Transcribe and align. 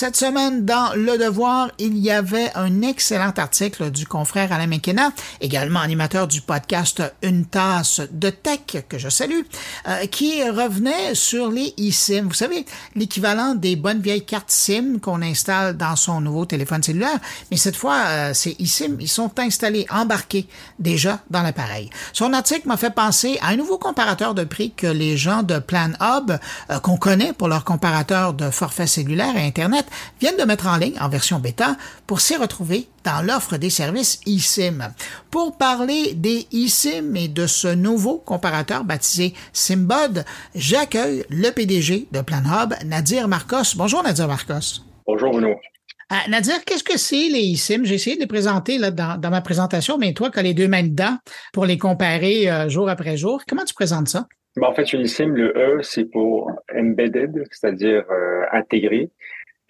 Cette 0.00 0.14
semaine, 0.14 0.64
dans 0.64 0.92
Le 0.94 1.18
Devoir, 1.18 1.72
il 1.80 1.98
y 1.98 2.12
avait 2.12 2.52
un 2.54 2.82
excellent 2.82 3.32
article 3.36 3.90
du 3.90 4.06
confrère 4.06 4.52
Alain 4.52 4.68
McKenna, 4.68 5.10
également 5.40 5.80
animateur 5.80 6.28
du 6.28 6.40
podcast 6.40 7.02
Une 7.20 7.46
tasse 7.46 8.02
de 8.12 8.30
tech, 8.30 8.84
que 8.88 8.96
je 8.96 9.08
salue, 9.08 9.40
euh, 9.88 10.06
qui 10.06 10.48
revenait 10.48 11.16
sur 11.16 11.50
les 11.50 11.74
eSIM. 11.78 12.28
Vous 12.28 12.34
savez, 12.34 12.64
l'équivalent 12.94 13.56
des 13.56 13.74
bonnes 13.74 14.00
vieilles 14.00 14.24
cartes 14.24 14.52
SIM 14.52 15.00
qu'on 15.02 15.20
installe 15.20 15.76
dans 15.76 15.96
son 15.96 16.20
nouveau 16.20 16.44
téléphone 16.44 16.84
cellulaire, 16.84 17.18
mais 17.50 17.56
cette 17.56 17.74
fois, 17.74 18.04
euh, 18.06 18.34
ces 18.34 18.54
eSIM, 18.60 18.98
ils 19.00 19.08
sont 19.08 19.36
installés, 19.40 19.84
embarqués 19.90 20.46
déjà 20.78 21.18
dans 21.28 21.42
l'appareil. 21.42 21.90
Son 22.12 22.34
article 22.34 22.68
m'a 22.68 22.76
fait 22.76 22.94
penser 22.94 23.36
à 23.42 23.48
un 23.48 23.56
nouveau 23.56 23.78
comparateur 23.78 24.36
de 24.36 24.44
prix 24.44 24.70
que 24.76 24.86
les 24.86 25.16
gens 25.16 25.42
de 25.42 25.58
Plan 25.58 25.90
Hub, 26.00 26.38
euh, 26.70 26.78
qu'on 26.78 26.98
connaît 26.98 27.32
pour 27.32 27.48
leur 27.48 27.64
comparateur 27.64 28.32
de 28.32 28.48
forfait 28.50 28.86
cellulaire 28.86 29.36
et 29.36 29.44
Internet, 29.44 29.86
viennent 30.20 30.36
de 30.36 30.44
mettre 30.44 30.66
en 30.66 30.76
ligne 30.76 30.98
en 31.00 31.08
version 31.08 31.38
bêta 31.38 31.76
pour 32.06 32.20
s'y 32.20 32.36
retrouver 32.36 32.88
dans 33.04 33.22
l'offre 33.22 33.56
des 33.56 33.70
services 33.70 34.20
eSIM. 34.26 34.92
Pour 35.30 35.56
parler 35.56 36.14
des 36.14 36.46
eSIM 36.52 37.14
et 37.14 37.28
de 37.28 37.46
ce 37.46 37.68
nouveau 37.68 38.18
comparateur 38.18 38.84
baptisé 38.84 39.34
SimBud, 39.52 40.24
j'accueille 40.54 41.24
le 41.30 41.50
PDG 41.50 42.08
de 42.12 42.20
PlanHub, 42.20 42.74
Nadir 42.84 43.28
Marcos. 43.28 43.76
Bonjour 43.76 44.02
Nadir 44.02 44.28
Marcos. 44.28 44.82
Bonjour 45.06 45.30
Bruno. 45.30 45.56
Euh, 46.10 46.30
Nadir, 46.30 46.64
qu'est-ce 46.64 46.84
que 46.84 46.96
c'est 46.98 47.28
les 47.28 47.52
eSIM? 47.52 47.84
J'ai 47.84 47.96
essayé 47.96 48.16
de 48.16 48.20
les 48.22 48.26
présenter 48.26 48.78
là, 48.78 48.90
dans, 48.90 49.30
ma 49.30 49.42
présentation, 49.42 49.98
mais 49.98 50.14
toi, 50.14 50.30
qui 50.30 50.38
as 50.38 50.42
les 50.42 50.54
deux 50.54 50.68
mains 50.68 50.82
dedans 50.82 51.18
pour 51.52 51.66
les 51.66 51.76
comparer 51.76 52.50
euh, 52.50 52.68
jour 52.70 52.88
après 52.88 53.18
jour, 53.18 53.42
comment 53.46 53.64
tu 53.64 53.74
présentes 53.74 54.08
ça? 54.08 54.26
Ben, 54.56 54.68
en 54.68 54.74
fait, 54.74 54.90
une 54.94 55.02
eSIM, 55.02 55.34
le 55.34 55.52
E, 55.54 55.82
c'est 55.82 56.06
pour 56.06 56.50
embedded, 56.74 57.44
c'est-à-dire 57.50 58.04
euh, 58.10 58.44
intégré. 58.52 59.10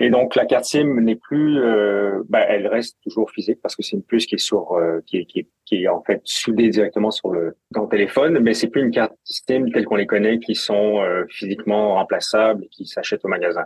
Et 0.00 0.10
donc 0.10 0.36
la 0.36 0.46
carte 0.46 0.64
SIM 0.64 1.00
n'est 1.00 1.16
plus, 1.16 1.58
euh, 1.58 2.22
ben, 2.28 2.44
elle 2.48 2.68
reste 2.68 2.98
toujours 3.02 3.30
physique 3.30 3.58
parce 3.60 3.74
que 3.74 3.82
c'est 3.82 3.96
une 3.96 4.04
puce 4.04 4.26
qui 4.26 4.36
est 4.36 4.38
sur, 4.38 4.72
euh, 4.72 5.00
qui, 5.06 5.18
est, 5.18 5.24
qui, 5.24 5.40
est, 5.40 5.48
qui, 5.64 5.82
est, 5.82 5.88
en 5.88 6.02
fait 6.02 6.20
soudée 6.24 6.68
directement 6.68 7.10
sur 7.10 7.30
le 7.30 7.56
dans 7.72 7.82
le 7.82 7.88
téléphone, 7.88 8.38
mais 8.38 8.54
c'est 8.54 8.68
plus 8.68 8.82
une 8.82 8.92
carte 8.92 9.14
SIM 9.24 9.70
telle 9.72 9.86
qu'on 9.86 9.96
les 9.96 10.06
connaît, 10.06 10.38
qui 10.38 10.54
sont 10.54 11.00
euh, 11.00 11.24
physiquement 11.28 11.94
remplaçables 11.94 12.64
et 12.64 12.68
qui 12.68 12.86
s'achètent 12.86 13.24
au 13.24 13.28
magasin. 13.28 13.64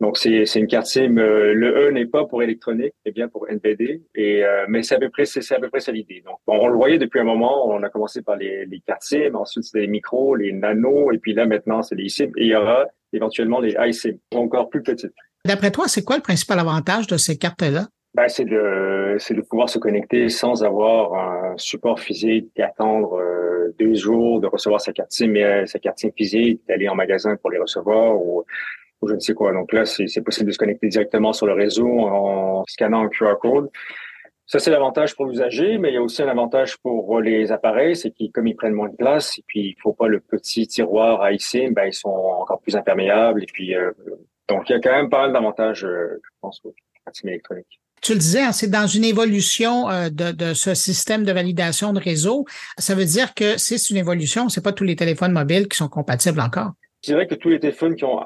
Donc 0.00 0.16
c'est 0.16 0.44
une 0.54 0.68
carte 0.68 0.86
SIM. 0.86 1.18
Euh, 1.18 1.52
le 1.52 1.88
E 1.88 1.90
n'est 1.90 2.06
pas 2.06 2.24
pour 2.24 2.42
électronique, 2.44 2.94
mais 3.04 3.10
bien 3.10 3.28
pour 3.28 3.48
NVD. 3.50 4.02
Et 4.14 4.44
mais 4.68 4.82
c'est 4.82 4.94
à 4.94 4.98
peu 4.98 5.10
près 5.10 5.24
c'est 5.24 5.52
à 5.52 5.58
peu 5.58 5.68
près 5.68 5.80
ça 5.80 5.90
l'idée. 5.90 6.22
Donc 6.24 6.38
on 6.46 6.68
le 6.68 6.76
voyait 6.76 6.98
depuis 6.98 7.18
un 7.18 7.24
moment. 7.24 7.68
On 7.68 7.82
a 7.82 7.90
commencé 7.90 8.22
par 8.22 8.36
les, 8.36 8.66
les 8.66 8.80
cartes 8.86 9.02
SIM, 9.02 9.34
ensuite 9.34 9.64
c'était 9.64 9.80
les 9.80 9.88
micros, 9.88 10.36
les 10.36 10.52
nano, 10.52 11.10
et 11.10 11.18
puis 11.18 11.34
là 11.34 11.44
maintenant 11.44 11.82
c'est 11.82 11.96
les 11.96 12.08
SIM. 12.08 12.30
Et 12.36 12.44
il 12.44 12.46
y 12.46 12.54
aura 12.54 12.86
éventuellement 13.12 13.60
les 13.60 13.76
iSIM, 13.78 14.16
encore 14.34 14.68
plus 14.68 14.82
petites. 14.82 15.12
D'après 15.44 15.70
toi, 15.70 15.88
c'est 15.88 16.04
quoi 16.04 16.16
le 16.16 16.22
principal 16.22 16.58
avantage 16.58 17.06
de 17.06 17.16
ces 17.16 17.38
cartes-là? 17.38 17.86
Ben, 18.14 18.28
c'est 18.28 18.44
de 18.44 19.16
c'est 19.18 19.34
de 19.34 19.40
pouvoir 19.40 19.68
se 19.68 19.78
connecter 19.78 20.28
sans 20.28 20.64
avoir 20.64 21.14
un 21.14 21.54
support 21.56 22.00
physique, 22.00 22.50
d'attendre 22.56 23.14
euh, 23.20 23.74
deux 23.78 23.94
jours 23.94 24.40
de 24.40 24.46
recevoir 24.48 24.80
sa 24.80 24.92
carte 24.92 25.12
SIM, 25.12 25.28
mais 25.28 25.44
euh, 25.44 25.66
sa 25.66 25.78
carte 25.78 25.98
SIM 25.98 26.10
physique, 26.16 26.60
d'aller 26.68 26.88
en 26.88 26.96
magasin 26.96 27.36
pour 27.36 27.50
les 27.50 27.58
recevoir 27.58 28.16
ou, 28.16 28.44
ou 29.00 29.08
je 29.08 29.14
ne 29.14 29.20
sais 29.20 29.34
quoi. 29.34 29.52
Donc 29.52 29.72
là, 29.72 29.84
c'est 29.86 30.22
possible 30.22 30.48
de 30.48 30.52
se 30.52 30.58
connecter 30.58 30.88
directement 30.88 31.32
sur 31.32 31.46
le 31.46 31.52
réseau 31.52 31.88
en 31.88 32.64
scannant 32.66 33.04
un 33.04 33.08
QR 33.08 33.34
code. 33.40 33.70
Ça, 34.50 34.58
c'est 34.58 34.72
l'avantage 34.72 35.14
pour 35.14 35.26
l'usager, 35.26 35.78
mais 35.78 35.90
il 35.90 35.94
y 35.94 35.96
a 35.96 36.02
aussi 36.02 36.22
un 36.22 36.28
avantage 36.28 36.76
pour 36.78 37.20
les 37.20 37.52
appareils, 37.52 37.94
c'est 37.94 38.10
qu'ils, 38.10 38.32
comme 38.32 38.48
ils 38.48 38.56
prennent 38.56 38.74
moins 38.74 38.88
de 38.88 38.96
place, 38.96 39.38
et 39.38 39.44
puis 39.46 39.60
il 39.60 39.76
faut 39.80 39.92
pas 39.92 40.08
le 40.08 40.18
petit 40.18 40.66
tiroir 40.66 41.22
à 41.22 41.32
eSIM, 41.32 41.70
ben 41.70 41.84
ils 41.86 41.94
sont 41.94 42.08
encore 42.08 42.60
plus 42.60 42.74
imperméables, 42.74 43.44
et 43.44 43.46
puis 43.46 43.76
euh, 43.76 43.92
donc, 44.48 44.68
il 44.68 44.72
y 44.72 44.74
a 44.74 44.80
quand 44.80 44.90
même 44.90 45.08
pas 45.08 45.20
mal 45.20 45.32
d'avantages, 45.32 45.84
euh, 45.84 46.20
je 46.20 46.30
pense, 46.40 46.60
au 46.64 46.74
électronique. 47.22 47.80
Tu 48.02 48.14
le 48.14 48.18
disais, 48.18 48.40
hein, 48.40 48.50
c'est 48.50 48.68
dans 48.70 48.88
une 48.88 49.04
évolution 49.04 49.88
euh, 49.88 50.08
de, 50.10 50.32
de, 50.32 50.52
ce 50.54 50.74
système 50.74 51.24
de 51.24 51.30
validation 51.30 51.92
de 51.92 52.00
réseau. 52.00 52.46
Ça 52.76 52.96
veut 52.96 53.04
dire 53.04 53.34
que 53.34 53.56
c'est 53.56 53.90
une 53.90 53.98
évolution, 53.98 54.48
c'est 54.48 54.64
pas 54.64 54.72
tous 54.72 54.84
les 54.84 54.96
téléphones 54.96 55.32
mobiles 55.32 55.68
qui 55.68 55.76
sont 55.76 55.88
compatibles 55.88 56.40
encore. 56.40 56.72
Je 57.04 57.12
dirais 57.12 57.28
que 57.28 57.36
tous 57.36 57.50
les 57.50 57.60
téléphones 57.60 57.94
qui 57.94 58.04
ont 58.04 58.24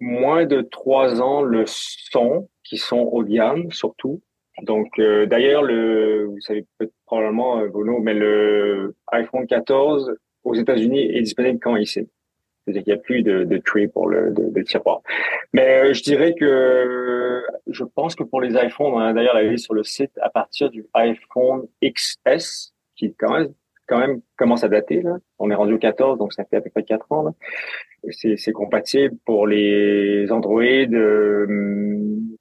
moins 0.00 0.44
de 0.44 0.60
trois 0.60 1.22
ans 1.22 1.40
le 1.40 1.64
sont, 1.66 2.50
qui 2.62 2.76
sont 2.76 2.98
haut 2.98 3.24
de 3.24 3.30
gamme 3.30 3.72
surtout. 3.72 4.20
Donc, 4.62 4.88
euh, 4.98 5.26
d'ailleurs, 5.26 5.62
le, 5.62 6.26
vous 6.26 6.40
savez 6.40 6.66
probablement, 7.06 7.66
Bruno, 7.66 7.98
mais 8.00 8.14
le 8.14 8.94
iPhone 9.12 9.46
14 9.46 10.14
aux 10.44 10.54
États-Unis 10.54 11.00
est 11.00 11.22
disponible 11.22 11.58
quand 11.60 11.76
ici. 11.76 12.08
C'est-à-dire 12.64 12.84
qu'il 12.84 12.92
n'y 12.92 12.98
a 12.98 13.02
plus 13.02 13.22
de, 13.22 13.44
de 13.44 13.58
tree 13.58 13.88
pour 13.88 14.08
le 14.08 14.32
de, 14.32 14.62
tiroir. 14.62 15.00
Mais 15.52 15.90
euh, 15.90 15.92
je 15.92 16.02
dirais 16.02 16.34
que 16.34 17.42
je 17.66 17.84
pense 17.84 18.14
que 18.14 18.22
pour 18.22 18.40
les 18.40 18.54
iPhones, 18.54 18.92
on 18.94 18.98
a 18.98 19.12
d'ailleurs 19.12 19.34
la 19.34 19.42
liste 19.42 19.64
sur 19.64 19.74
le 19.74 19.82
site 19.82 20.12
à 20.20 20.30
partir 20.30 20.70
du 20.70 20.86
iPhone 20.94 21.66
XS, 21.82 22.74
qui 22.96 23.14
quand 23.14 23.32
même 23.32 23.52
quand 23.86 23.98
même 23.98 24.20
commence 24.36 24.62
à 24.62 24.68
dater. 24.68 25.02
Là. 25.02 25.16
On 25.40 25.50
est 25.50 25.54
rendu 25.54 25.74
au 25.74 25.78
14, 25.78 26.16
donc 26.16 26.32
ça 26.32 26.44
fait 26.44 26.56
à 26.56 26.60
peu 26.60 26.70
près 26.70 26.84
4 26.84 27.10
ans. 27.10 27.34
C'est 28.10 28.52
compatible 28.52 29.16
pour 29.24 29.48
les 29.48 30.30
Android 30.30 30.62
de, 30.62 31.46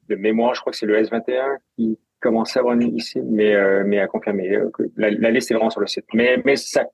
de 0.09 0.15
mémoire. 0.15 0.53
Je 0.53 0.61
crois 0.61 0.71
que 0.71 0.77
c'est 0.77 0.85
le 0.85 1.01
S21 1.01 1.57
qui 1.75 1.97
commence 2.19 2.55
à 2.55 2.59
avoir 2.59 2.75
une 2.75 2.95
ici, 2.97 3.19
mais 3.21 3.53
euh, 3.53 3.83
mais 3.85 3.99
à 3.99 4.07
confirmer. 4.07 4.49
Euh, 4.55 4.69
la, 4.97 5.11
la, 5.11 5.31
liste 5.31 5.51
est 5.51 5.53
vraiment 5.53 5.69
sur 5.69 5.81
le 5.81 5.87
site. 5.87 6.05
Mais 6.13 6.41
mais 6.45 6.55
ça, 6.55 6.85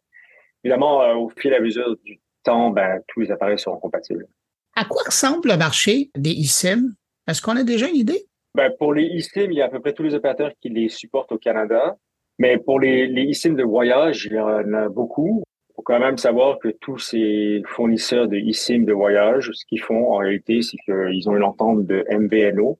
évidemment, 0.63 1.01
au 1.19 1.29
fil 1.29 1.53
à 1.53 1.59
mesure 1.59 1.95
du 2.03 2.19
ben, 2.45 3.01
tous 3.07 3.21
les 3.21 3.31
appareils 3.31 3.59
seront 3.59 3.77
compatibles. 3.77 4.27
À 4.75 4.85
quoi 4.85 5.03
ressemble 5.05 5.49
le 5.49 5.57
marché 5.57 6.09
des 6.15 6.31
eSIM? 6.31 6.93
Est-ce 7.27 7.41
qu'on 7.41 7.55
a 7.55 7.63
déjà 7.63 7.87
une 7.87 7.95
idée? 7.95 8.25
Ben, 8.53 8.71
pour 8.77 8.93
les 8.93 9.05
eSIM, 9.05 9.51
il 9.51 9.57
y 9.57 9.61
a 9.61 9.65
à 9.65 9.69
peu 9.69 9.79
près 9.79 9.93
tous 9.93 10.03
les 10.03 10.13
opérateurs 10.13 10.51
qui 10.61 10.69
les 10.69 10.89
supportent 10.89 11.31
au 11.31 11.37
Canada. 11.37 11.97
Mais 12.37 12.57
pour 12.57 12.79
les, 12.79 13.07
les 13.07 13.29
eSIM 13.29 13.53
de 13.53 13.63
voyage, 13.63 14.25
il 14.25 14.33
y 14.33 14.39
en 14.39 14.73
a 14.73 14.89
beaucoup. 14.89 15.43
Il 15.69 15.73
faut 15.75 15.81
quand 15.81 15.99
même 15.99 16.17
savoir 16.17 16.59
que 16.59 16.69
tous 16.69 16.99
ces 16.99 17.63
fournisseurs 17.67 18.27
de 18.27 18.37
eSIM 18.37 18.83
de 18.83 18.93
voyage, 18.93 19.51
ce 19.53 19.65
qu'ils 19.65 19.81
font 19.81 20.13
en 20.13 20.17
réalité, 20.17 20.61
c'est 20.61 20.77
qu'ils 20.77 21.29
ont 21.29 21.35
une 21.35 21.43
entente 21.43 21.85
de 21.85 22.05
MVNO, 22.09 22.79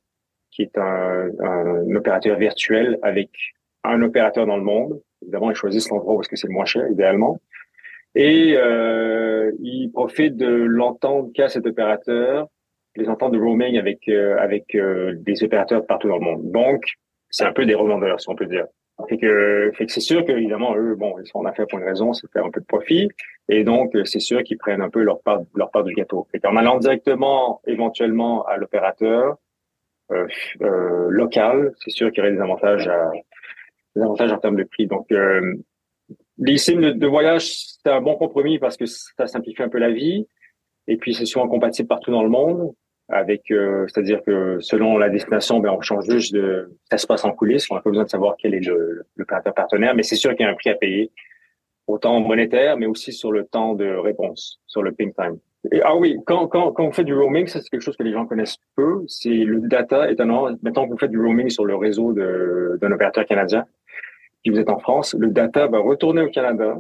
qui 0.55 0.63
est 0.63 0.77
un, 0.77 1.29
un, 1.39 1.95
opérateur 1.95 2.37
virtuel 2.37 2.97
avec 3.01 3.29
un 3.83 4.01
opérateur 4.01 4.45
dans 4.45 4.57
le 4.57 4.63
monde. 4.63 5.01
Évidemment, 5.21 5.51
ils 5.51 5.55
choisissent 5.55 5.89
l'endroit 5.89 6.15
parce 6.15 6.27
que 6.27 6.35
c'est 6.35 6.47
le 6.47 6.53
moins 6.53 6.65
cher, 6.65 6.87
idéalement 6.89 7.39
et 8.15 8.55
euh, 8.57 9.51
il 9.61 9.91
profite 9.91 10.37
de 10.37 10.47
l'entente 10.47 11.33
qu'a 11.33 11.49
cet 11.49 11.67
opérateur, 11.67 12.47
les 12.95 13.09
ententes 13.09 13.33
de 13.33 13.39
roaming 13.39 13.77
avec 13.77 14.07
euh, 14.07 14.37
avec 14.39 14.73
euh, 14.73 15.15
des 15.17 15.43
opérateurs 15.43 15.85
partout 15.85 16.07
dans 16.07 16.17
le 16.17 16.23
monde. 16.23 16.51
Donc, 16.51 16.83
c'est 17.29 17.43
un 17.43 17.51
peu 17.51 17.65
des 17.65 17.75
revendeurs, 17.75 18.21
si 18.21 18.29
on 18.29 18.35
peut 18.35 18.45
dire. 18.45 18.65
Fait 19.09 19.17
que, 19.17 19.71
fait 19.75 19.85
que 19.87 19.91
c'est 19.91 19.99
sûr 19.99 20.23
qu'évidemment, 20.23 20.73
eux, 20.77 20.95
bon, 20.95 21.15
ils 21.19 21.27
sont 21.27 21.39
en 21.39 21.45
affaires 21.45 21.67
pour 21.67 21.79
une 21.79 21.85
raison, 21.85 22.13
c'est 22.13 22.31
faire 22.31 22.45
un 22.45 22.49
peu 22.49 22.61
de 22.61 22.65
profit. 22.65 23.09
Et 23.49 23.65
donc, 23.65 23.91
c'est 24.05 24.21
sûr 24.21 24.41
qu'ils 24.43 24.57
prennent 24.57 24.81
un 24.81 24.89
peu 24.89 25.01
leur 25.01 25.21
part, 25.21 25.41
leur 25.53 25.69
part 25.69 25.83
du 25.83 25.93
gâteau. 25.93 26.25
Et 26.33 26.39
en 26.47 26.55
allant 26.55 26.77
directement, 26.77 27.59
éventuellement, 27.67 28.45
à 28.45 28.55
l'opérateur 28.55 29.35
euh, 30.11 30.27
euh, 30.61 31.07
local, 31.09 31.73
c'est 31.79 31.91
sûr 31.91 32.11
qu'il 32.11 32.23
y 32.23 32.27
aurait 32.27 32.35
des 32.35 32.41
avantages 32.41 32.87
à, 32.87 33.11
des 33.95 34.01
avantages 34.01 34.31
en 34.31 34.37
termes 34.37 34.55
de 34.55 34.63
prix. 34.63 34.87
Donc, 34.87 35.11
euh, 35.11 35.55
les 36.37 36.57
sims 36.57 36.93
de, 36.93 37.07
voyage, 37.07 37.47
c'est 37.47 37.89
un 37.89 38.01
bon 38.01 38.15
compromis 38.15 38.59
parce 38.59 38.77
que 38.77 38.85
ça 38.85 39.27
simplifie 39.27 39.63
un 39.63 39.69
peu 39.69 39.79
la 39.79 39.91
vie. 39.91 40.27
Et 40.87 40.97
puis, 40.97 41.13
c'est 41.13 41.25
souvent 41.25 41.47
compatible 41.47 41.87
partout 41.87 42.11
dans 42.11 42.23
le 42.23 42.29
monde. 42.29 42.73
Avec, 43.07 43.51
euh, 43.51 43.85
c'est-à-dire 43.87 44.23
que 44.23 44.57
selon 44.61 44.97
la 44.97 45.09
destination, 45.09 45.59
ben, 45.59 45.69
on 45.69 45.79
change 45.79 46.09
juste 46.09 46.33
de, 46.33 46.75
ça 46.89 46.97
se 46.97 47.05
passe 47.05 47.23
en 47.23 47.33
coulisses. 47.33 47.69
On 47.69 47.75
n'a 47.75 47.81
pas 47.81 47.91
besoin 47.91 48.05
de 48.05 48.09
savoir 48.09 48.35
quel 48.37 48.55
est 48.55 48.65
le, 48.65 49.05
le 49.15 49.25
partenaire, 49.25 49.93
mais 49.93 50.01
c'est 50.01 50.15
sûr 50.15 50.31
qu'il 50.31 50.43
y 50.43 50.49
a 50.49 50.51
un 50.51 50.55
prix 50.55 50.71
à 50.71 50.75
payer, 50.75 51.11
autant 51.85 52.19
monétaire, 52.19 52.77
mais 52.77 52.87
aussi 52.87 53.13
sur 53.13 53.31
le 53.31 53.45
temps 53.45 53.75
de 53.75 53.85
réponse, 53.85 54.59
sur 54.65 54.81
le 54.81 54.91
ping 54.91 55.13
time. 55.13 55.37
Ah 55.83 55.95
oui, 55.95 56.17
quand, 56.25 56.47
quand, 56.47 56.71
quand 56.71 56.83
on 56.83 56.91
fait 56.91 57.03
du 57.03 57.13
roaming, 57.13 57.47
ça 57.47 57.61
c'est 57.61 57.69
quelque 57.69 57.81
chose 57.81 57.97
que 57.97 58.03
les 58.03 58.11
gens 58.11 58.25
connaissent 58.25 58.57
peu. 58.75 59.03
C'est 59.07 59.29
le 59.29 59.61
data 59.61 60.11
étonnant. 60.11 60.49
Maintenant 60.61 60.85
que 60.85 60.91
vous 60.91 60.97
faites 60.97 61.11
du 61.11 61.19
roaming 61.19 61.49
sur 61.49 61.65
le 61.65 61.75
réseau 61.75 62.13
d'un 62.13 62.91
opérateur 62.91 63.25
canadien, 63.25 63.65
si 64.43 64.51
vous 64.51 64.59
êtes 64.59 64.69
en 64.69 64.79
France, 64.79 65.15
le 65.17 65.29
data 65.29 65.67
va 65.67 65.79
retourner 65.79 66.21
au 66.21 66.29
Canada, 66.29 66.77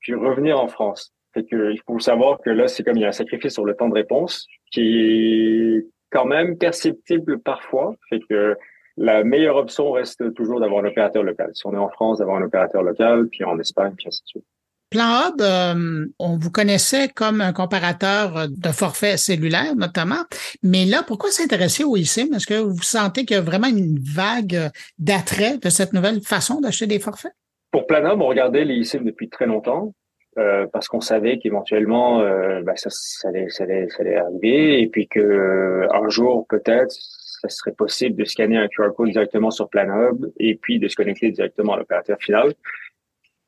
puis 0.00 0.14
revenir 0.14 0.60
en 0.60 0.68
France. 0.68 1.12
Fait 1.34 1.44
que, 1.44 1.72
il 1.72 1.80
faut 1.86 1.98
savoir 1.98 2.38
que 2.40 2.50
là, 2.50 2.68
c'est 2.68 2.82
comme 2.82 2.96
il 2.96 3.02
y 3.02 3.04
a 3.04 3.08
un 3.08 3.12
sacrifice 3.12 3.54
sur 3.54 3.64
le 3.64 3.74
temps 3.74 3.88
de 3.88 3.94
réponse 3.94 4.46
qui 4.70 5.76
est 5.76 5.86
quand 6.10 6.26
même 6.26 6.58
perceptible 6.58 7.40
parfois. 7.40 7.94
Fait 8.10 8.20
que 8.28 8.56
la 8.98 9.24
meilleure 9.24 9.56
option 9.56 9.90
reste 9.90 10.34
toujours 10.34 10.60
d'avoir 10.60 10.84
un 10.84 10.88
opérateur 10.88 11.22
local. 11.22 11.50
Si 11.54 11.66
on 11.66 11.72
est 11.72 11.78
en 11.78 11.88
France, 11.88 12.18
d'avoir 12.18 12.36
un 12.36 12.42
opérateur 12.42 12.82
local, 12.82 13.28
puis 13.28 13.44
en 13.44 13.58
Espagne, 13.58 13.94
puis 13.96 14.06
ainsi 14.08 14.22
de 14.22 14.28
suite. 14.28 14.44
Plan 14.92 15.30
Hub, 15.30 15.40
euh, 15.40 16.06
on 16.18 16.36
vous 16.36 16.50
connaissait 16.50 17.08
comme 17.08 17.40
un 17.40 17.54
comparateur 17.54 18.46
de 18.48 18.68
forfaits 18.68 19.18
cellulaires 19.18 19.74
notamment, 19.74 20.22
mais 20.62 20.84
là, 20.84 21.02
pourquoi 21.06 21.30
s'intéresser 21.30 21.82
au 21.82 21.96
eSIM? 21.96 22.34
Est-ce 22.34 22.46
que 22.46 22.60
vous 22.60 22.82
sentez 22.82 23.24
qu'il 23.24 23.36
y 23.36 23.40
a 23.40 23.42
vraiment 23.42 23.68
une 23.68 23.98
vague 23.98 24.70
d'attrait 24.98 25.56
de 25.56 25.70
cette 25.70 25.94
nouvelle 25.94 26.20
façon 26.20 26.60
d'acheter 26.60 26.86
des 26.86 26.98
forfaits? 26.98 27.32
Pour 27.70 27.86
Plan 27.86 28.04
Hub, 28.12 28.20
on 28.20 28.26
regardait 28.26 28.66
les 28.66 28.80
eSIM 28.80 29.02
depuis 29.02 29.30
très 29.30 29.46
longtemps. 29.46 29.94
euh, 30.38 30.66
parce 30.72 30.88
qu'on 30.88 31.00
savait 31.00 31.38
qu'éventuellement 31.38 32.20
euh, 32.20 32.62
bah, 32.62 32.76
ça, 32.76 32.88
ça, 32.90 33.28
allait, 33.28 33.48
ça, 33.48 33.64
allait, 33.64 34.16
arriver 34.16 34.82
et 34.82 34.88
puis 34.88 35.08
que 35.08 35.20
euh, 35.20 35.88
un 35.92 36.08
jour 36.08 36.46
peut-être 36.48 36.94
ça 37.42 37.48
serait 37.48 37.72
possible 37.72 38.16
de 38.16 38.24
scanner 38.24 38.56
un 38.56 38.68
QR 38.68 38.90
code 38.96 39.10
directement 39.10 39.50
sur 39.50 39.68
PlanHub 39.68 40.26
et 40.38 40.54
puis 40.54 40.78
de 40.78 40.86
se 40.88 40.96
connecter 40.96 41.30
directement 41.32 41.74
à 41.74 41.78
l'opérateur 41.78 42.16
final. 42.20 42.54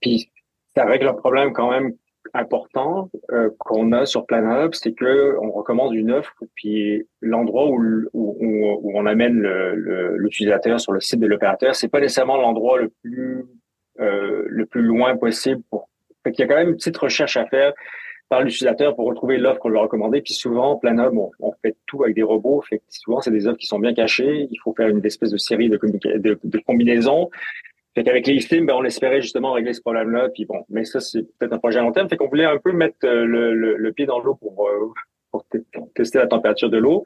Puis 0.00 0.30
règle 0.82 1.08
un 1.08 1.14
problème 1.14 1.52
quand 1.52 1.70
même 1.70 1.92
important 2.32 3.10
euh, 3.30 3.50
qu'on 3.58 3.92
a 3.92 4.06
sur 4.06 4.26
PlanHub, 4.26 4.72
c'est 4.74 4.92
que 4.92 5.36
on 5.40 5.52
recommande 5.52 5.94
une 5.94 6.10
offre, 6.10 6.34
puis 6.56 7.06
l'endroit 7.20 7.68
où, 7.68 7.80
où, 8.12 8.36
où, 8.40 8.92
on 8.94 9.06
amène 9.06 9.40
l'utilisateur 10.16 10.72
le, 10.72 10.78
sur 10.78 10.92
le 10.92 11.00
site 11.00 11.20
de 11.20 11.26
l'opérateur, 11.26 11.74
c'est 11.76 11.88
pas 11.88 12.00
nécessairement 12.00 12.36
l'endroit 12.36 12.78
le 12.78 12.90
plus 13.02 13.44
euh, 14.00 14.44
le 14.48 14.66
plus 14.66 14.82
loin 14.82 15.16
possible. 15.16 15.62
Pour... 15.70 15.88
Fait 16.24 16.32
qu'il 16.32 16.44
y 16.44 16.44
a 16.44 16.48
quand 16.48 16.58
même 16.58 16.70
une 16.70 16.76
petite 16.76 16.96
recherche 16.96 17.36
à 17.36 17.46
faire 17.46 17.72
par 18.28 18.42
l'utilisateur 18.42 18.96
pour 18.96 19.06
retrouver 19.06 19.36
l'offre 19.38 19.60
qu'on 19.60 19.68
lui 19.68 19.78
a 19.78 19.82
recommandée. 19.82 20.20
Puis 20.20 20.34
souvent, 20.34 20.76
PlanHub, 20.76 21.16
on, 21.16 21.30
on, 21.38 21.52
fait 21.62 21.76
tout 21.86 22.02
avec 22.02 22.16
des 22.16 22.22
robots. 22.22 22.60
Fait 22.62 22.78
que 22.78 22.84
souvent, 22.88 23.20
c'est 23.20 23.30
des 23.30 23.46
offres 23.46 23.58
qui 23.58 23.66
sont 23.66 23.78
bien 23.78 23.94
cachées. 23.94 24.48
Il 24.50 24.56
faut 24.64 24.74
faire 24.74 24.88
une 24.88 25.04
espèce 25.04 25.30
de 25.30 25.36
série 25.36 25.68
de, 25.68 25.78
de, 25.78 26.38
de 26.42 26.58
combinaisons. 26.58 27.30
Fait 27.94 28.02
qu'avec 28.02 28.26
les 28.26 28.40
films, 28.40 28.66
ben, 28.66 28.74
on 28.74 28.84
espérait 28.84 29.22
justement 29.22 29.52
régler 29.52 29.72
ce 29.72 29.80
problème-là. 29.80 30.28
Puis 30.34 30.46
bon, 30.46 30.64
mais 30.68 30.84
ça, 30.84 31.00
c'est 31.00 31.22
peut-être 31.38 31.52
un 31.52 31.58
projet 31.58 31.78
à 31.78 31.82
long 31.82 31.92
terme. 31.92 32.08
Fait 32.08 32.16
qu'on 32.16 32.28
voulait 32.28 32.44
un 32.44 32.58
peu 32.58 32.72
mettre 32.72 32.96
euh, 33.04 33.24
le, 33.24 33.54
le, 33.54 33.76
le 33.76 33.92
pied 33.92 34.06
dans 34.06 34.18
l'eau 34.18 34.34
pour, 34.34 34.68
euh, 34.68 34.92
pour 35.30 35.46
tester 35.94 36.18
la 36.18 36.26
température 36.26 36.70
de 36.70 36.78
l'eau. 36.78 37.04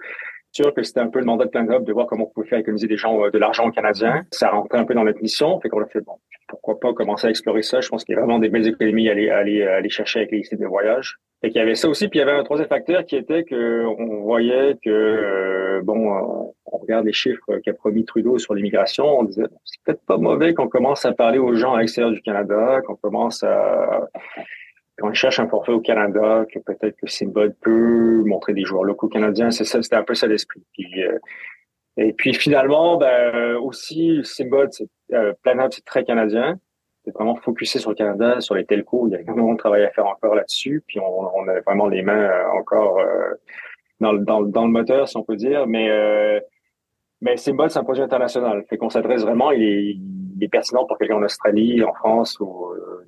Sûr 0.51 0.73
que 0.73 0.83
c'était 0.83 1.01
un 1.01 1.09
peu 1.09 1.19
le 1.19 1.27
mandat 1.27 1.45
de 1.45 1.51
Plan 1.51 1.65
de 1.65 1.93
voir 1.93 2.07
comment 2.07 2.25
on 2.25 2.33
pouvait 2.33 2.49
faire 2.49 2.59
économiser 2.59 2.87
des 2.87 2.97
gens 2.97 3.23
euh, 3.23 3.31
de 3.31 3.39
l'argent 3.39 3.69
aux 3.69 3.71
Canadiens. 3.71 4.25
Ça 4.33 4.49
rentrait 4.49 4.79
un 4.79 4.85
peu 4.85 4.95
dans 4.95 5.05
notre 5.05 5.21
mission. 5.21 5.61
Fait 5.61 5.69
qu'on 5.69 5.83
a 5.83 5.87
fait, 5.87 6.01
bon, 6.01 6.15
pourquoi 6.49 6.81
pas 6.81 6.95
commencer 6.95 7.27
à 7.27 7.31
explorer 7.31 7.63
ça. 7.63 7.83
Je 7.83 7.89
pense 7.89 8.03
qu'il 8.05 8.15
y 8.15 8.19
a 8.19 8.21
vraiment 8.23 8.39
des 8.39 8.49
belles 8.49 8.67
économies 8.67 9.11
à 9.11 9.13
aller, 9.13 9.29
à 9.29 9.37
aller, 9.37 9.63
à 9.63 9.77
aller 9.77 9.91
chercher 9.91 10.21
avec 10.21 10.33
les 10.33 10.43
sites 10.43 10.59
de 10.59 10.67
voyage. 10.67 11.19
Et 11.43 11.51
qu'il 11.51 11.59
y 11.59 11.63
avait 11.63 11.77
ça 11.77 11.89
aussi, 11.89 12.09
puis 12.09 12.19
il 12.19 12.23
y 12.23 12.29
avait 12.29 12.37
un 12.37 12.43
troisième 12.43 12.69
facteur 12.69 13.05
qui 13.05 13.15
était 13.15 13.45
que 13.45 13.85
on 13.87 14.23
voyait 14.23 14.77
que 14.85 14.91
euh, 14.91 15.81
bon, 15.85 16.53
on 16.67 16.79
regarde 16.79 17.07
les 17.07 17.13
chiffres 17.13 17.59
qu'a 17.65 17.73
promis 17.73 18.05
Trudeau 18.05 18.39
sur 18.39 18.55
l'immigration, 18.55 19.21
on 19.21 19.23
disait 19.23 19.45
c'est 19.65 19.81
peut-être 19.85 20.05
pas 20.05 20.17
mauvais 20.17 20.53
qu'on 20.53 20.69
commence 20.69 21.05
à 21.05 21.13
parler 21.13 21.39
aux 21.39 21.55
gens 21.55 21.75
à 21.75 21.81
l'extérieur 21.81 22.13
du 22.13 22.21
Canada, 22.23 22.81
qu'on 22.85 22.97
commence 22.97 23.45
à 23.45 24.09
quand 24.99 25.11
on 25.11 25.13
cherche 25.13 25.39
un 25.39 25.49
forfait 25.49 25.71
au 25.71 25.81
Canada, 25.81 26.45
que 26.53 26.59
peut-être 26.59 26.97
que 26.97 27.09
Simbod 27.09 27.55
peut 27.61 28.23
montrer 28.25 28.53
des 28.53 28.65
joueurs 28.65 28.83
locaux 28.83 29.09
canadiens, 29.09 29.53
c'est 29.53 29.65
ça, 29.65 29.81
c'était 29.81 29.95
un 29.95 30.03
peu 30.03 30.15
ça 30.15 30.27
l'esprit. 30.27 30.65
Puis, 30.73 31.05
euh, 31.05 31.19
et 31.97 32.13
puis 32.13 32.35
finalement, 32.35 32.97
ben 32.97 33.57
aussi 33.57 34.21
Simbod, 34.25 34.73
c'est 34.73 34.89
euh, 35.13 35.33
c'est 35.71 35.85
très 35.85 36.05
canadien 36.05 36.59
vraiment 37.15 37.37
focusé 37.37 37.79
sur 37.79 37.91
le 37.91 37.97
Canada, 37.97 38.41
sur 38.41 38.55
les 38.55 38.65
telcos. 38.65 39.09
Il 39.09 39.13
y 39.13 39.17
a 39.17 39.21
énormément 39.21 39.53
de 39.53 39.59
travail 39.59 39.85
à 39.85 39.91
faire 39.91 40.07
encore 40.07 40.35
là-dessus. 40.35 40.83
Puis 40.87 41.01
on, 41.01 41.49
a 41.49 41.61
vraiment 41.61 41.89
les 41.89 42.03
mains 42.03 42.29
euh, 42.31 42.49
encore 42.59 42.99
euh, 42.99 43.35
dans, 44.01 44.13
le, 44.13 44.69
moteur, 44.69 45.09
si 45.09 45.17
on 45.17 45.25
peut 45.25 45.37
dire. 45.37 45.67
Mais 45.67 45.91
euh, 45.91 46.41
mais 47.21 47.37
Symbol, 47.37 47.71
c'est 47.71 47.79
un 47.79 47.85
projet 47.85 48.03
international. 48.03 48.65
Fait 48.69 48.77
qu'on 48.77 48.91
s'adresse 48.91 49.23
vraiment, 49.23 49.51
il 49.51 49.63
est, 49.63 49.97
il 50.37 50.45
est, 50.45 50.49
pertinent 50.49 50.87
pour 50.87 50.99
quelqu'un 50.99 51.17
en 51.17 51.23
Australie, 51.23 51.83
en 51.83 51.93
France 51.93 52.39
ou 52.39 52.67
euh, 52.71 53.05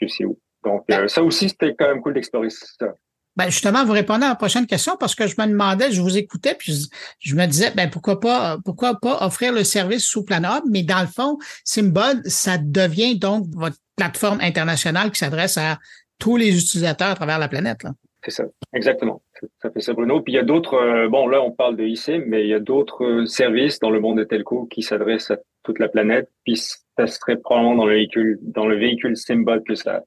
je 0.00 0.06
sais 0.06 0.24
où. 0.24 0.38
Donc 0.64 0.84
ça 1.08 1.22
aussi, 1.22 1.48
c'était 1.48 1.74
quand 1.74 1.88
même 1.88 2.00
cool 2.00 2.14
d'explorer 2.14 2.48
ça. 2.50 2.94
Ben 3.36 3.46
justement, 3.46 3.84
vous 3.84 3.92
répondez 3.92 4.26
à 4.26 4.30
la 4.30 4.34
prochaine 4.34 4.66
question 4.66 4.96
parce 4.98 5.14
que 5.14 5.26
je 5.26 5.34
me 5.40 5.46
demandais, 5.46 5.90
je 5.90 6.02
vous 6.02 6.18
écoutais, 6.18 6.54
puis 6.54 6.74
je, 7.18 7.34
me 7.34 7.46
disais, 7.46 7.70
ben 7.74 7.88
pourquoi 7.88 8.20
pas, 8.20 8.58
pourquoi 8.64 8.98
pas 9.00 9.24
offrir 9.24 9.52
le 9.52 9.64
service 9.64 10.04
sous 10.04 10.24
Planhub, 10.24 10.64
mais 10.70 10.82
dans 10.82 11.00
le 11.00 11.06
fond, 11.06 11.38
Symbol, 11.64 12.20
ça 12.26 12.58
devient 12.58 13.18
donc 13.18 13.46
votre 13.54 13.76
plateforme 13.96 14.40
internationale 14.40 15.10
qui 15.10 15.18
s'adresse 15.18 15.56
à 15.56 15.78
tous 16.18 16.36
les 16.36 16.56
utilisateurs 16.56 17.08
à 17.08 17.14
travers 17.14 17.38
la 17.38 17.48
planète. 17.48 17.86
C'est 18.24 18.30
ça, 18.30 18.44
exactement. 18.72 19.22
Ça 19.60 19.70
fait 19.70 19.80
ça, 19.80 19.92
Bruno. 19.94 20.20
Puis 20.20 20.34
il 20.34 20.36
y 20.36 20.38
a 20.38 20.44
d'autres, 20.44 20.74
euh, 20.74 21.08
bon 21.08 21.26
là 21.26 21.42
on 21.42 21.50
parle 21.50 21.76
de 21.76 21.84
IC, 21.84 22.24
mais 22.26 22.42
il 22.42 22.48
y 22.48 22.54
a 22.54 22.60
d'autres 22.60 23.04
euh, 23.04 23.26
services 23.26 23.80
dans 23.80 23.90
le 23.90 23.98
monde 23.98 24.18
des 24.18 24.26
telco 24.26 24.66
qui 24.66 24.82
s'adressent 24.82 25.32
à 25.32 25.38
toute 25.64 25.80
la 25.80 25.88
planète. 25.88 26.28
Puis 26.44 26.56
ça 26.56 27.06
serait 27.06 27.36
probablement 27.36 27.76
dans 27.76 27.86
le 27.86 27.94
véhicule, 27.94 28.38
dans 28.42 28.66
le 28.66 28.76
véhicule 28.76 29.16
Symbol 29.16 29.62
que 29.64 29.74
ça, 29.74 30.02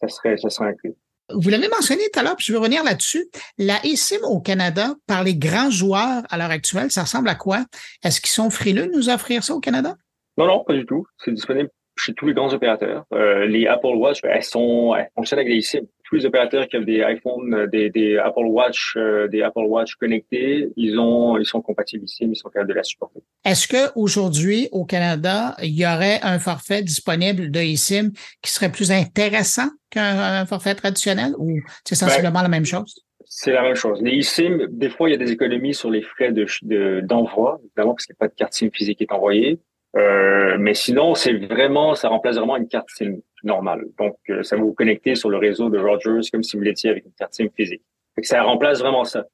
ça 0.00 0.08
serait, 0.08 0.38
ça 0.38 0.48
serait 0.48 0.70
inclus. 0.70 0.94
Vous 1.34 1.48
l'avez 1.48 1.68
mentionné 1.68 2.02
tout 2.12 2.20
à 2.20 2.22
l'heure, 2.22 2.36
puis 2.36 2.46
je 2.46 2.52
vais 2.52 2.58
revenir 2.58 2.84
là-dessus. 2.84 3.26
La 3.58 3.84
eSIM 3.84 4.22
au 4.24 4.40
Canada, 4.40 4.94
par 5.06 5.24
les 5.24 5.36
grands 5.36 5.70
joueurs 5.70 6.22
à 6.28 6.38
l'heure 6.38 6.50
actuelle, 6.50 6.90
ça 6.90 7.02
ressemble 7.02 7.28
à 7.28 7.34
quoi? 7.34 7.64
Est-ce 8.02 8.20
qu'ils 8.20 8.30
sont 8.30 8.50
frileux 8.50 8.86
de 8.86 8.92
nous 8.92 9.08
offrir 9.08 9.44
ça 9.44 9.54
au 9.54 9.60
Canada? 9.60 9.96
Non, 10.36 10.46
non, 10.46 10.64
pas 10.64 10.74
du 10.74 10.86
tout. 10.86 11.06
C'est 11.24 11.32
disponible 11.32 11.70
chez 11.96 12.14
tous 12.14 12.26
les 12.26 12.34
grands 12.34 12.52
opérateurs. 12.52 13.04
Euh, 13.12 13.46
les 13.46 13.66
Apple 13.66 13.94
Watch, 13.96 14.20
elles 14.24 14.42
sont, 14.42 14.94
elles 14.94 15.08
fonctionnent 15.14 15.40
avec 15.40 15.52
des 15.52 15.58
eSIM. 15.58 15.80
Tous 16.04 16.16
les 16.16 16.26
opérateurs 16.26 16.66
qui 16.66 16.76
ont 16.76 16.82
des 16.82 17.04
iPhones, 17.06 17.54
euh, 17.54 17.66
des, 17.66 17.90
des 17.90 18.16
Apple 18.18 18.46
Watch, 18.46 18.94
euh, 18.96 19.28
des 19.28 19.42
Apple 19.42 19.64
Watch 19.66 19.94
connectés, 19.94 20.68
ils 20.76 20.98
ont, 20.98 21.38
ils 21.38 21.46
sont 21.46 21.60
compatibles 21.60 22.04
eSIM, 22.04 22.30
ils 22.32 22.36
sont 22.36 22.48
capables 22.48 22.70
de 22.70 22.74
la 22.74 22.82
supporter. 22.82 23.20
Est-ce 23.44 23.68
que 23.68 23.92
aujourd'hui 23.96 24.68
au 24.72 24.84
Canada, 24.84 25.54
il 25.62 25.78
y 25.78 25.86
aurait 25.86 26.20
un 26.22 26.38
forfait 26.38 26.82
disponible 26.82 27.50
de 27.50 27.60
eSIM 27.60 28.10
qui 28.42 28.50
serait 28.50 28.72
plus 28.72 28.90
intéressant 28.90 29.68
qu'un 29.90 30.46
forfait 30.46 30.74
traditionnel 30.74 31.32
ou 31.38 31.60
c'est 31.84 31.94
sensiblement 31.94 32.32
ben, 32.32 32.42
la 32.42 32.48
même 32.48 32.64
chose? 32.64 33.04
C'est 33.26 33.52
la 33.52 33.62
même 33.62 33.76
chose. 33.76 34.00
Les 34.02 34.18
eSIM, 34.18 34.66
des 34.70 34.90
fois, 34.90 35.08
il 35.08 35.12
y 35.12 35.14
a 35.14 35.18
des 35.18 35.30
économies 35.30 35.74
sur 35.74 35.90
les 35.90 36.02
frais 36.02 36.32
de 36.32 37.00
d'envoi, 37.00 37.60
évidemment, 37.64 37.94
parce 37.94 38.06
qu'il 38.06 38.14
n'y 38.14 38.18
a 38.18 38.22
pas 38.26 38.28
de 38.28 38.34
carte 38.34 38.54
SIM 38.54 38.70
physique 38.72 38.98
qui 38.98 39.04
est 39.04 39.12
envoyée. 39.12 39.60
Euh, 39.96 40.56
mais 40.58 40.74
sinon, 40.74 41.14
c'est 41.14 41.32
vraiment, 41.32 41.94
ça 41.94 42.08
remplace 42.08 42.36
vraiment 42.36 42.56
une 42.56 42.68
carte 42.68 42.88
SIM 42.90 43.16
normale. 43.42 43.84
Donc, 43.98 44.16
euh, 44.28 44.42
ça 44.42 44.56
va 44.56 44.62
vous 44.62 44.72
connecter 44.72 45.14
sur 45.14 45.30
le 45.30 45.36
réseau 45.36 45.68
de 45.68 45.78
Rogers 45.78 46.28
comme 46.32 46.42
si 46.42 46.56
vous 46.56 46.62
l'étiez 46.62 46.90
avec 46.90 47.04
une 47.04 47.12
carte 47.12 47.34
SIM 47.34 47.48
physique. 47.56 47.82
Donc, 48.16 48.24
ça 48.24 48.42
remplace 48.42 48.80
vraiment 48.80 49.04
ça. 49.04 49.24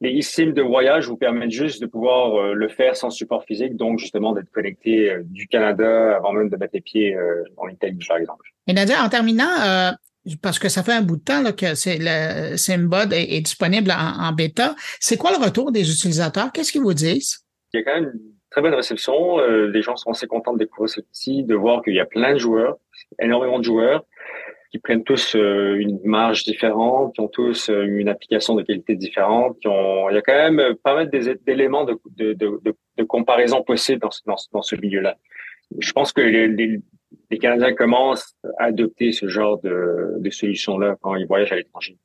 Les 0.00 0.10
eSIM 0.10 0.52
de 0.52 0.62
voyage 0.62 1.08
vous 1.08 1.16
permettent 1.16 1.50
juste 1.50 1.82
de 1.82 1.86
pouvoir 1.86 2.36
euh, 2.36 2.54
le 2.54 2.68
faire 2.68 2.96
sans 2.96 3.10
support 3.10 3.44
physique, 3.44 3.76
donc 3.76 3.98
justement 3.98 4.32
d'être 4.32 4.50
connecté 4.50 5.14
du 5.24 5.48
Canada 5.48 6.16
avant 6.16 6.32
même 6.32 6.48
de 6.48 6.56
mettre 6.56 6.74
les 6.74 6.80
pieds 6.80 7.16
en 7.56 7.68
Italie, 7.68 7.98
par 8.06 8.16
exemple. 8.16 8.48
Et 8.68 8.72
Nadia, 8.72 9.02
en 9.02 9.08
terminant, 9.08 9.92
parce 10.40 10.60
que 10.60 10.68
ça 10.68 10.84
fait 10.84 10.92
un 10.92 11.02
bout 11.02 11.16
de 11.16 11.24
temps 11.24 11.42
là, 11.42 11.52
que 11.52 11.74
c'est 11.74 11.98
le 12.00 12.56
SIMBOD 12.56 13.12
est, 13.12 13.34
est 13.34 13.40
disponible 13.40 13.90
en, 13.90 14.28
en 14.28 14.32
bêta. 14.32 14.76
C'est 15.00 15.16
quoi 15.16 15.32
le 15.36 15.44
retour 15.44 15.72
des 15.72 15.90
utilisateurs? 15.90 16.52
Qu'est-ce 16.52 16.70
qu'ils 16.70 16.82
vous 16.82 16.94
disent? 16.94 17.40
Il 17.72 17.78
y 17.78 17.80
a 17.80 17.84
quand 17.84 18.00
même 18.00 18.12
très 18.50 18.62
bonne 18.62 18.74
réception. 18.74 19.38
Euh, 19.40 19.66
les 19.66 19.82
gens 19.82 19.96
sont 19.96 20.10
assez 20.10 20.26
contents 20.26 20.52
de 20.52 20.58
découvrir 20.58 20.88
ce 20.88 21.00
outil, 21.00 21.44
de 21.44 21.54
voir 21.54 21.82
qu'il 21.82 21.94
y 21.94 22.00
a 22.00 22.06
plein 22.06 22.32
de 22.34 22.38
joueurs, 22.38 22.76
énormément 23.20 23.58
de 23.58 23.64
joueurs 23.64 24.04
qui 24.70 24.78
prennent 24.78 25.04
tous 25.04 25.34
euh, 25.34 25.76
une 25.78 25.98
marge 26.04 26.44
différente, 26.44 27.14
qui 27.14 27.20
ont 27.20 27.28
tous 27.28 27.70
euh, 27.70 27.84
une 27.84 28.08
application 28.08 28.54
de 28.54 28.62
qualité 28.62 28.96
différente, 28.96 29.58
qui 29.60 29.68
ont, 29.68 30.10
il 30.10 30.14
y 30.14 30.18
a 30.18 30.22
quand 30.22 30.34
même 30.50 30.74
pas 30.82 30.94
mal 30.94 31.10
d'éléments 31.10 31.84
de, 31.84 31.98
de, 32.16 32.34
de, 32.34 32.60
de, 32.96 33.02
comparaison 33.04 33.62
possibles 33.62 34.00
dans 34.00 34.10
ce, 34.10 34.20
dans 34.26 34.62
ce 34.62 34.76
milieu-là. 34.76 35.16
Je 35.78 35.92
pense 35.92 36.12
que 36.12 36.20
les, 36.20 36.48
les, 36.48 36.80
les, 37.30 37.38
Canadiens 37.38 37.74
commencent 37.74 38.34
à 38.58 38.64
adopter 38.64 39.12
ce 39.12 39.28
genre 39.28 39.58
de, 39.62 40.16
de 40.18 40.30
solution-là 40.30 40.96
quand 41.00 41.14
ils 41.14 41.26
voyagent 41.26 41.52
à 41.52 41.56
l'étranger. 41.56 41.96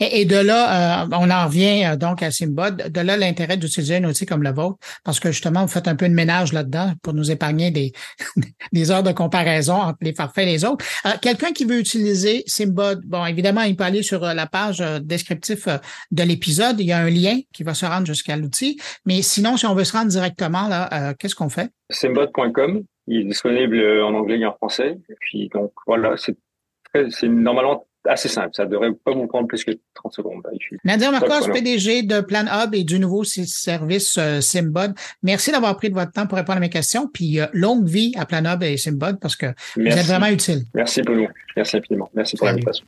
Et, 0.00 0.24
de 0.24 0.36
là, 0.36 1.04
euh, 1.04 1.06
on 1.12 1.30
en 1.30 1.46
revient 1.46 1.84
euh, 1.84 1.96
donc 1.96 2.22
à 2.22 2.30
Simbod. 2.30 2.90
De 2.90 3.00
là, 3.02 3.18
l'intérêt 3.18 3.58
d'utiliser 3.58 3.96
un 3.96 4.04
outil 4.04 4.24
comme 4.24 4.42
le 4.42 4.50
vôtre, 4.50 4.78
parce 5.04 5.20
que 5.20 5.30
justement, 5.30 5.60
vous 5.62 5.68
faites 5.68 5.88
un 5.88 5.96
peu 5.96 6.08
de 6.08 6.14
ménage 6.14 6.54
là-dedans 6.54 6.94
pour 7.02 7.12
nous 7.12 7.30
épargner 7.30 7.70
des, 7.70 7.92
des 8.72 8.90
heures 8.90 9.02
de 9.02 9.12
comparaison 9.12 9.74
entre 9.74 9.98
les 10.00 10.14
forfaits 10.14 10.48
et 10.48 10.52
les 10.52 10.64
autres. 10.64 10.84
Euh, 11.04 11.10
quelqu'un 11.20 11.52
qui 11.52 11.66
veut 11.66 11.78
utiliser 11.78 12.42
Simbod, 12.46 13.02
bon, 13.04 13.26
évidemment, 13.26 13.60
il 13.62 13.76
peut 13.76 13.84
aller 13.84 14.02
sur 14.02 14.20
la 14.20 14.46
page 14.46 14.78
descriptif 15.02 15.68
de 16.10 16.22
l'épisode. 16.22 16.80
Il 16.80 16.86
y 16.86 16.92
a 16.92 16.98
un 16.98 17.10
lien 17.10 17.38
qui 17.52 17.62
va 17.62 17.74
se 17.74 17.84
rendre 17.84 18.06
jusqu'à 18.06 18.36
l'outil. 18.36 18.80
Mais 19.04 19.20
sinon, 19.20 19.58
si 19.58 19.66
on 19.66 19.74
veut 19.74 19.84
se 19.84 19.92
rendre 19.92 20.08
directement, 20.08 20.68
là, 20.68 21.14
qu'est-ce 21.18 21.34
qu'on 21.34 21.50
fait? 21.50 21.70
Simbod.com. 21.90 22.84
Il 23.06 23.20
est 23.20 23.24
disponible 23.24 23.80
en 24.02 24.14
anglais 24.14 24.38
et 24.38 24.46
en 24.46 24.54
français. 24.54 24.96
Et 25.08 25.14
puis, 25.20 25.50
donc, 25.52 25.72
voilà, 25.86 26.14
c'est 26.16 27.28
normalement 27.28 27.84
assez 28.06 28.28
simple. 28.28 28.50
Ça 28.52 28.66
devrait 28.66 28.92
pas 28.92 29.12
vous 29.12 29.26
prendre 29.26 29.46
plus 29.46 29.64
que 29.64 29.72
30 29.94 30.12
secondes. 30.12 30.42
Nadir 30.84 31.12
Marcos, 31.12 31.50
PDG 31.52 32.02
de 32.02 32.20
Plan 32.20 32.44
Hub 32.46 32.74
et 32.74 32.84
du 32.84 32.98
nouveau 32.98 33.24
service 33.24 34.16
euh, 34.18 34.40
Simbod. 34.40 34.94
Merci 35.22 35.52
d'avoir 35.52 35.76
pris 35.76 35.90
de 35.90 35.94
votre 35.94 36.12
temps 36.12 36.26
pour 36.26 36.38
répondre 36.38 36.58
à 36.58 36.60
mes 36.60 36.70
questions. 36.70 37.08
Puis 37.08 37.40
euh, 37.40 37.46
longue 37.52 37.86
vie 37.86 38.12
à 38.16 38.26
Plan 38.26 38.44
Hub 38.44 38.62
et 38.62 38.76
Simbod 38.76 39.18
parce 39.20 39.36
que 39.36 39.46
vous 39.76 39.86
êtes 39.86 40.06
vraiment 40.06 40.28
utile. 40.28 40.62
Merci, 40.74 41.02
Bruno. 41.02 41.26
Merci 41.56 41.76
infiniment. 41.76 42.10
Merci 42.14 42.36
pour 42.36 42.46
l'invitation. 42.46 42.84